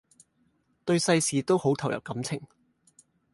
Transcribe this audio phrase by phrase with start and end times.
[0.83, 2.41] 對世事都好投入感情⠀